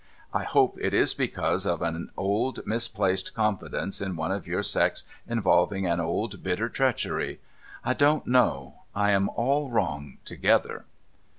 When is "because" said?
1.13-1.67